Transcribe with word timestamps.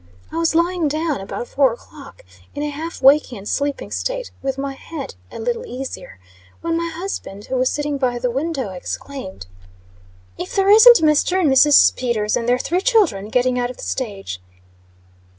I 0.31 0.37
was 0.37 0.55
lying 0.55 0.87
down, 0.87 1.21
about 1.21 1.47
four 1.47 1.73
o'clock, 1.73 2.25
in 2.55 2.63
a 2.63 2.69
half 2.71 3.03
waking 3.03 3.37
and 3.37 3.47
sleeping 3.47 3.91
state, 3.91 4.31
with 4.41 4.57
my 4.57 4.73
head 4.73 5.13
a 5.31 5.37
little 5.37 5.63
easier, 5.63 6.17
when 6.61 6.75
my 6.75 6.89
husband, 6.91 7.45
who 7.45 7.55
was 7.55 7.69
sitting 7.69 7.99
by 7.99 8.17
the 8.17 8.31
window, 8.31 8.71
exclaimed: 8.71 9.45
"If 10.39 10.55
there 10.55 10.71
isn't 10.71 11.01
Mr. 11.07 11.39
and 11.39 11.51
Mrs. 11.51 11.95
Peters 11.95 12.35
and 12.35 12.49
their 12.49 12.57
three 12.57 12.81
children, 12.81 13.29
getting 13.29 13.59
out 13.59 13.69
of 13.69 13.77
the 13.77 13.83
stage!" 13.83 14.41